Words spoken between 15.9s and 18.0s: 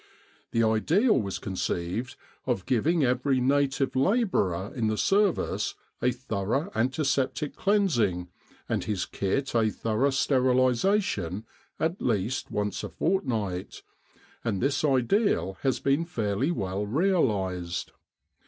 fairly well realised.